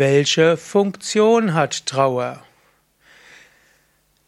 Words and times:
Welche 0.00 0.56
Funktion 0.56 1.52
hat 1.52 1.84
Trauer? 1.84 2.42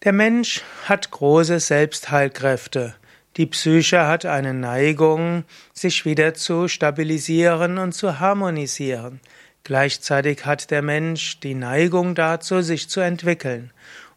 Der 0.04 0.12
Mensch 0.12 0.60
hat 0.84 1.10
große 1.10 1.60
Selbstheilkräfte. 1.60 2.94
Die 3.38 3.46
Psyche 3.46 4.06
hat 4.06 4.26
eine 4.26 4.52
Neigung, 4.52 5.44
sich 5.72 6.04
wieder 6.04 6.34
zu 6.34 6.68
stabilisieren 6.68 7.78
und 7.78 7.92
zu 7.92 8.20
harmonisieren. 8.20 9.20
Gleichzeitig 9.64 10.44
hat 10.44 10.70
der 10.70 10.82
Mensch 10.82 11.40
die 11.40 11.54
Neigung 11.54 12.14
dazu, 12.14 12.60
sich 12.60 12.90
zu 12.90 13.00
entwickeln. 13.00 13.70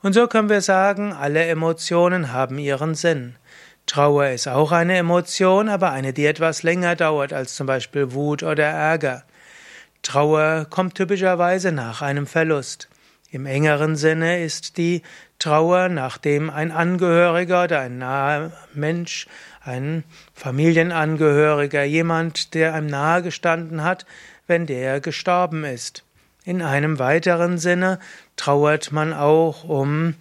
Und 0.04 0.12
so 0.12 0.28
können 0.28 0.50
wir 0.50 0.60
sagen, 0.60 1.14
alle 1.14 1.46
Emotionen 1.46 2.34
haben 2.34 2.60
ihren 2.60 2.96
Sinn. 2.96 3.38
Trauer 3.86 4.28
ist 4.28 4.50
auch 4.50 4.74
eine 4.74 4.98
Emotion, 4.98 5.70
aber 5.70 5.92
eine, 5.92 6.12
die 6.12 6.26
etwas 6.26 6.64
länger 6.64 6.98
dauert 6.98 7.32
als 7.32 7.56
zum 7.56 7.66
Beispiel 7.66 8.12
Wut 8.12 8.44
oder 8.44 8.66
Ärger. 8.66 9.24
Trauer 10.06 10.68
kommt 10.70 10.94
typischerweise 10.94 11.72
nach 11.72 12.04
einem 12.04 12.28
Verlust. 12.28 12.90
Im 13.32 13.48
engeren 13.48 13.96
Sinne 13.96 14.44
ist 14.44 14.78
die 14.78 15.02
Trauer, 15.40 15.90
nachdem 15.90 16.52
ein 16.52 16.72
Angehöriger 16.72 17.64
oder 17.64 17.80
ein 17.80 17.98
naher 17.98 18.52
Mensch, 18.76 19.26
ein 19.62 20.04
Familienangehöriger, 20.36 21.84
jemand, 21.84 22.54
der 22.54 22.76
einem 22.76 22.86
nahe 22.86 23.24
gestanden 23.24 23.84
hat, 23.84 24.06
wenn 24.46 24.68
der 24.68 25.02
gestorben 25.02 25.66
ist. 25.66 26.04
In 26.44 26.62
einem 26.62 27.00
weiteren 27.00 27.58
Sinne 27.58 27.98
trauert 28.36 28.92
man 28.92 29.12
auch 29.12 29.64
um 29.64 30.14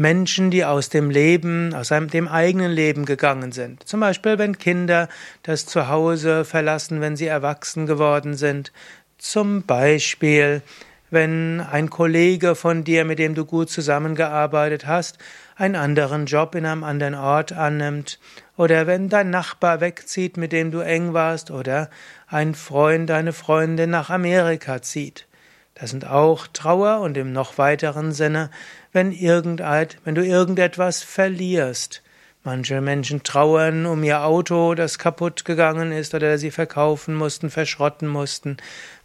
Menschen, 0.00 0.50
die 0.50 0.64
aus 0.64 0.88
dem 0.88 1.10
Leben, 1.10 1.74
aus 1.74 1.92
einem, 1.92 2.08
dem 2.08 2.26
eigenen 2.26 2.72
Leben 2.72 3.04
gegangen 3.04 3.52
sind. 3.52 3.86
Zum 3.86 4.00
Beispiel, 4.00 4.38
wenn 4.38 4.56
Kinder 4.56 5.08
das 5.42 5.66
Zuhause 5.66 6.46
verlassen, 6.46 7.02
wenn 7.02 7.16
sie 7.16 7.26
erwachsen 7.26 7.86
geworden 7.86 8.34
sind. 8.34 8.72
Zum 9.20 9.64
Beispiel, 9.64 10.62
wenn 11.10 11.60
ein 11.60 11.90
Kollege 11.90 12.54
von 12.54 12.84
dir, 12.84 13.04
mit 13.04 13.18
dem 13.18 13.34
du 13.34 13.44
gut 13.44 13.68
zusammengearbeitet 13.68 14.86
hast, 14.86 15.18
einen 15.56 15.76
anderen 15.76 16.24
Job 16.24 16.54
in 16.54 16.64
einem 16.64 16.84
anderen 16.84 17.14
Ort 17.14 17.52
annimmt, 17.52 18.18
oder 18.56 18.86
wenn 18.86 19.10
dein 19.10 19.28
Nachbar 19.28 19.82
wegzieht, 19.82 20.38
mit 20.38 20.52
dem 20.52 20.70
du 20.70 20.80
eng 20.80 21.12
warst, 21.12 21.50
oder 21.50 21.90
ein 22.28 22.54
Freund, 22.54 23.10
eine 23.10 23.34
Freundin 23.34 23.90
nach 23.90 24.08
Amerika 24.08 24.80
zieht. 24.80 25.26
Das 25.74 25.90
sind 25.90 26.06
auch 26.06 26.46
Trauer 26.46 27.00
und 27.00 27.18
im 27.18 27.34
noch 27.34 27.58
weiteren 27.58 28.12
Sinne, 28.12 28.50
wenn 28.90 29.12
irgendein, 29.12 29.88
wenn 30.02 30.14
du 30.14 30.24
irgendetwas 30.24 31.02
verlierst. 31.02 32.02
Manche 32.42 32.80
Menschen 32.80 33.22
trauern 33.22 33.84
um 33.84 34.02
ihr 34.02 34.24
Auto, 34.24 34.74
das 34.74 34.98
kaputt 34.98 35.44
gegangen 35.44 35.92
ist 35.92 36.14
oder 36.14 36.38
sie 36.38 36.50
verkaufen 36.50 37.14
mussten, 37.14 37.50
verschrotten 37.50 38.08
mussten. 38.08 38.56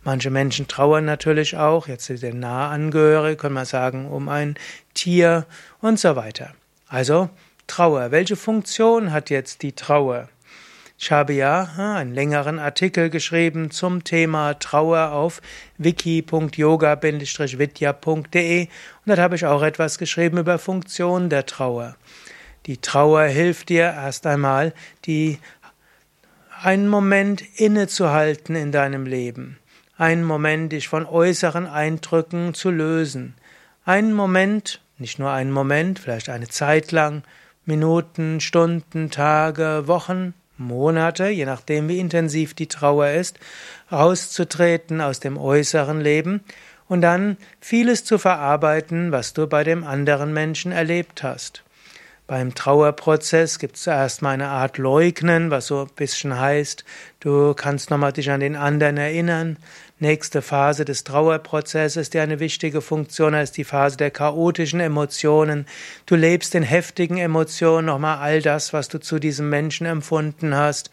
Manche 0.06 0.30
Menschen 0.30 0.70
trauern 0.70 1.04
natürlich 1.04 1.58
auch, 1.58 1.90
jetzt 1.90 2.08
der 2.08 2.34
nahe 2.34 2.70
Angehörige, 2.70 3.36
können 3.36 3.56
wir 3.56 3.66
sagen, 3.66 4.08
um 4.08 4.30
ein 4.30 4.56
Tier 4.94 5.46
und 5.82 6.00
so 6.00 6.16
weiter. 6.16 6.54
Also 6.88 7.30
Trauer. 7.68 8.12
Welche 8.12 8.38
Funktion 8.38 9.12
hat 9.12 9.30
jetzt 9.30 9.64
die 9.64 9.74
Trauer? 9.74 10.30
Ich 10.98 11.12
habe 11.12 11.34
ja 11.34 11.72
einen 11.78 12.14
längeren 12.14 12.58
Artikel 12.58 13.10
geschrieben 13.10 13.70
zum 13.70 14.06
Thema 14.06 14.54
Trauer 14.54 15.12
auf 15.12 15.42
wiki.yoga-vidya.de 15.78 18.62
und 18.62 18.70
dort 19.06 19.20
habe 19.20 19.36
ich 19.36 19.46
auch 19.46 19.62
etwas 19.62 19.98
geschrieben 19.98 20.38
über 20.38 20.58
Funktion 20.58 21.30
der 21.30 21.46
Trauer. 21.46 21.98
Die 22.66 22.78
Trauer 22.78 23.24
hilft 23.26 23.70
dir 23.70 23.84
erst 23.84 24.26
einmal, 24.26 24.74
die 25.06 25.38
einen 26.64 26.88
Moment 26.88 27.44
innezuhalten 27.60 28.56
in 28.56 28.72
deinem 28.72 29.06
Leben, 29.06 29.60
einen 29.98 30.24
Moment 30.24 30.72
dich 30.72 30.88
von 30.88 31.06
äußeren 31.06 31.68
Eindrücken 31.68 32.56
zu 32.56 32.72
lösen, 32.72 33.36
einen 33.86 34.14
Moment, 34.14 34.82
nicht 34.98 35.20
nur 35.20 35.30
einen 35.30 35.52
Moment, 35.52 36.00
vielleicht 36.00 36.30
eine 36.30 36.48
Zeit 36.48 36.92
lang, 36.92 37.22
Minuten, 37.66 38.42
Stunden, 38.42 39.12
Tage, 39.12 39.84
Wochen, 39.86 40.34
Monate, 40.58 41.28
je 41.28 41.46
nachdem 41.46 41.88
wie 41.88 42.00
intensiv 42.00 42.56
die 42.56 42.68
Trauer 42.68 43.10
ist, 43.10 43.40
rauszutreten 43.92 45.02
aus 45.02 45.20
dem 45.20 45.38
äußeren 45.38 46.02
Leben 46.02 46.44
und 46.88 47.02
dann 47.02 47.38
vieles 47.60 48.06
zu 48.06 48.18
verarbeiten, 48.18 49.12
was 49.12 49.34
du 49.34 49.46
bei 49.48 49.64
dem 49.64 49.84
anderen 49.84 50.34
Menschen 50.34 50.72
erlebt 50.72 51.22
hast. 51.22 51.64
Beim 52.28 52.56
Trauerprozess 52.56 53.60
gibt 53.60 53.76
es 53.76 53.84
zuerst 53.84 54.24
mal 54.24 54.32
eine 54.32 54.48
Art 54.48 54.80
Leugnen, 54.80 55.52
was 55.52 55.68
so 55.68 55.82
ein 55.82 55.90
bisschen 55.96 56.40
heißt, 56.40 56.84
du 57.20 57.54
kannst 57.54 57.92
nochmal 57.92 58.14
dich 58.14 58.32
an 58.32 58.40
den 58.40 58.56
anderen 58.56 58.98
erinnern. 58.98 59.58
Nächste 60.00 60.42
Phase 60.42 60.86
des 60.86 61.04
Trauerprozesses, 61.04 62.10
die 62.10 62.18
eine 62.18 62.40
wichtige 62.40 62.82
Funktion 62.82 63.36
hat, 63.36 63.44
ist 63.44 63.58
die 63.58 63.64
Phase 63.64 63.98
der 63.98 64.10
chaotischen 64.10 64.80
Emotionen. 64.80 65.68
Du 66.08 66.16
lebst 66.16 66.56
in 66.56 66.64
heftigen 66.64 67.18
Emotionen 67.18 67.86
nochmal 67.86 68.18
all 68.18 68.42
das, 68.42 68.74
was 68.74 68.88
du 68.88 69.00
zu 69.00 69.20
diesem 69.20 69.52
Menschen 69.52 69.86
empfunden 69.86 70.56
hast. 70.56 70.90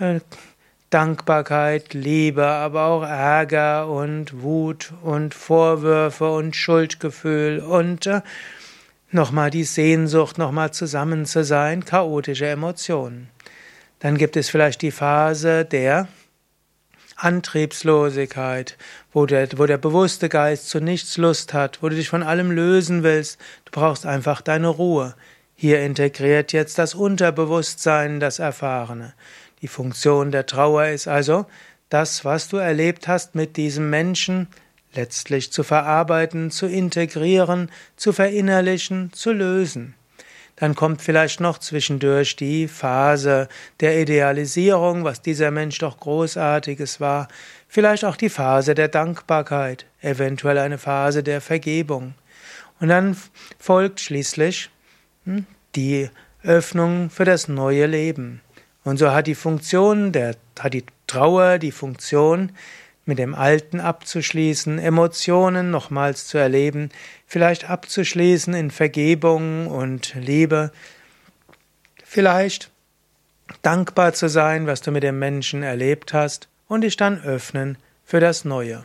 Äh, 0.00 0.18
Dankbarkeit, 0.90 1.94
Liebe, 1.94 2.46
aber 2.46 2.86
auch 2.86 3.02
Ärger 3.04 3.88
und 3.88 4.42
Wut 4.42 4.92
und 5.02 5.34
Vorwürfe 5.34 6.32
und 6.32 6.56
Schuldgefühl 6.56 7.60
und 7.60 8.06
äh, 8.06 8.22
nochmal 9.14 9.50
die 9.50 9.64
Sehnsucht, 9.64 10.38
nochmal 10.38 10.72
zusammen 10.72 11.24
zu 11.24 11.44
sein, 11.44 11.84
chaotische 11.84 12.46
Emotionen. 12.46 13.30
Dann 14.00 14.18
gibt 14.18 14.36
es 14.36 14.50
vielleicht 14.50 14.82
die 14.82 14.90
Phase 14.90 15.64
der 15.64 16.08
Antriebslosigkeit, 17.16 18.76
wo 19.12 19.24
der, 19.26 19.48
wo 19.56 19.66
der 19.66 19.78
bewusste 19.78 20.28
Geist 20.28 20.68
zu 20.68 20.80
nichts 20.80 21.16
Lust 21.16 21.54
hat, 21.54 21.82
wo 21.82 21.88
du 21.88 21.96
dich 21.96 22.08
von 22.08 22.22
allem 22.22 22.50
lösen 22.50 23.02
willst. 23.02 23.40
Du 23.64 23.72
brauchst 23.72 24.04
einfach 24.04 24.40
deine 24.40 24.68
Ruhe. 24.68 25.14
Hier 25.54 25.80
integriert 25.80 26.52
jetzt 26.52 26.78
das 26.78 26.94
Unterbewusstsein 26.94 28.18
das 28.18 28.40
Erfahrene. 28.40 29.14
Die 29.62 29.68
Funktion 29.68 30.32
der 30.32 30.46
Trauer 30.46 30.86
ist 30.86 31.06
also, 31.06 31.46
das, 31.88 32.24
was 32.24 32.48
du 32.48 32.56
erlebt 32.56 33.06
hast 33.06 33.34
mit 33.34 33.56
diesem 33.56 33.88
Menschen, 33.88 34.48
letztlich 34.96 35.52
zu 35.52 35.62
verarbeiten, 35.62 36.50
zu 36.50 36.66
integrieren, 36.66 37.70
zu 37.96 38.12
verinnerlichen, 38.12 39.12
zu 39.12 39.32
lösen. 39.32 39.94
Dann 40.56 40.74
kommt 40.74 41.02
vielleicht 41.02 41.40
noch 41.40 41.58
zwischendurch 41.58 42.36
die 42.36 42.68
Phase 42.68 43.48
der 43.80 44.00
Idealisierung, 44.00 45.02
was 45.02 45.20
dieser 45.20 45.50
Mensch 45.50 45.78
doch 45.78 45.98
großartiges 45.98 47.00
war, 47.00 47.28
vielleicht 47.68 48.04
auch 48.04 48.16
die 48.16 48.28
Phase 48.28 48.74
der 48.74 48.88
Dankbarkeit, 48.88 49.86
eventuell 50.00 50.58
eine 50.58 50.78
Phase 50.78 51.24
der 51.24 51.40
Vergebung. 51.40 52.14
Und 52.78 52.88
dann 52.88 53.16
folgt 53.58 54.00
schließlich 54.00 54.70
hm, 55.24 55.46
die 55.74 56.08
Öffnung 56.44 57.10
für 57.10 57.24
das 57.24 57.48
neue 57.48 57.86
Leben. 57.86 58.40
Und 58.84 58.98
so 58.98 59.10
hat 59.10 59.26
die 59.26 59.34
Funktion 59.34 60.12
der, 60.12 60.36
hat 60.60 60.74
die 60.74 60.84
Trauer 61.06 61.58
die 61.58 61.72
Funktion, 61.72 62.52
mit 63.06 63.18
dem 63.18 63.34
Alten 63.34 63.80
abzuschließen, 63.80 64.78
Emotionen 64.78 65.70
nochmals 65.70 66.26
zu 66.26 66.38
erleben, 66.38 66.90
vielleicht 67.26 67.68
abzuschließen 67.68 68.54
in 68.54 68.70
Vergebung 68.70 69.66
und 69.66 70.14
Liebe, 70.14 70.72
vielleicht 72.02 72.70
dankbar 73.62 74.14
zu 74.14 74.28
sein, 74.28 74.66
was 74.66 74.80
du 74.80 74.90
mit 74.90 75.02
dem 75.02 75.18
Menschen 75.18 75.62
erlebt 75.62 76.14
hast 76.14 76.48
und 76.66 76.80
dich 76.80 76.96
dann 76.96 77.22
öffnen 77.22 77.76
für 78.04 78.20
das 78.20 78.44
Neue. 78.44 78.84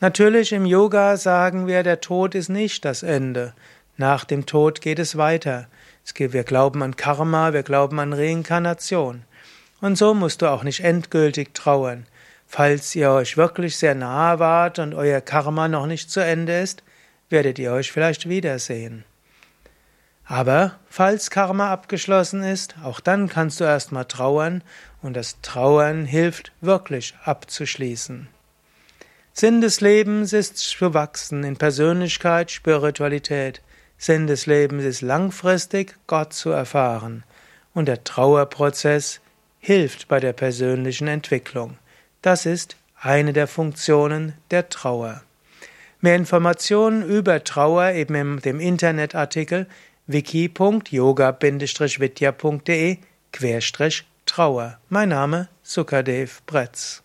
Natürlich 0.00 0.52
im 0.52 0.66
Yoga 0.66 1.16
sagen 1.16 1.66
wir, 1.66 1.82
der 1.82 2.00
Tod 2.00 2.34
ist 2.34 2.48
nicht 2.48 2.84
das 2.84 3.02
Ende. 3.02 3.54
Nach 3.96 4.24
dem 4.24 4.44
Tod 4.44 4.80
geht 4.80 4.98
es 4.98 5.16
weiter. 5.16 5.68
Wir 6.14 6.44
glauben 6.44 6.82
an 6.82 6.96
Karma, 6.96 7.52
wir 7.52 7.62
glauben 7.62 7.98
an 7.98 8.12
Reinkarnation. 8.12 9.22
Und 9.80 9.96
so 9.96 10.14
musst 10.14 10.42
du 10.42 10.50
auch 10.50 10.64
nicht 10.64 10.80
endgültig 10.80 11.54
trauern. 11.54 12.06
Falls 12.46 12.94
ihr 12.94 13.10
euch 13.10 13.36
wirklich 13.36 13.76
sehr 13.76 13.94
nahe 13.94 14.38
wart 14.38 14.78
und 14.78 14.94
euer 14.94 15.20
Karma 15.20 15.68
noch 15.68 15.86
nicht 15.86 16.10
zu 16.10 16.20
Ende 16.20 16.60
ist, 16.60 16.82
werdet 17.28 17.58
ihr 17.58 17.72
euch 17.72 17.90
vielleicht 17.90 18.28
wiedersehen. 18.28 19.04
Aber 20.24 20.78
falls 20.88 21.30
Karma 21.30 21.72
abgeschlossen 21.72 22.42
ist, 22.42 22.74
auch 22.82 23.00
dann 23.00 23.28
kannst 23.28 23.60
du 23.60 23.64
erstmal 23.64 24.06
trauern 24.06 24.62
und 25.02 25.14
das 25.14 25.40
Trauern 25.40 26.04
hilft 26.04 26.52
wirklich 26.60 27.14
abzuschließen. 27.24 28.28
Sinn 29.32 29.60
des 29.60 29.80
Lebens 29.80 30.32
ist 30.32 30.56
zu 30.56 30.94
wachsen 30.94 31.44
in 31.44 31.56
Persönlichkeit, 31.56 32.50
Spiritualität. 32.50 33.60
Sinn 33.98 34.26
des 34.26 34.46
Lebens 34.46 34.84
ist 34.84 35.02
langfristig 35.02 35.94
Gott 36.06 36.32
zu 36.32 36.50
erfahren. 36.50 37.22
Und 37.74 37.86
der 37.86 38.02
Trauerprozess 38.02 39.20
hilft 39.60 40.08
bei 40.08 40.20
der 40.20 40.32
persönlichen 40.32 41.06
Entwicklung. 41.06 41.76
Das 42.26 42.44
ist 42.44 42.76
eine 43.00 43.32
der 43.32 43.46
Funktionen 43.46 44.34
der 44.50 44.68
Trauer. 44.68 45.22
Mehr 46.00 46.16
Informationen 46.16 47.08
über 47.08 47.44
Trauer 47.44 47.92
eben 47.92 48.16
in 48.16 48.40
dem 48.40 48.58
Internetartikel 48.58 49.68
wiki.yoga-vidya.de 50.08 52.98
Trauer. 54.26 54.80
Mein 54.88 55.08
Name 55.10 55.48
Sukadev 55.62 56.42
Bretz. 56.46 57.04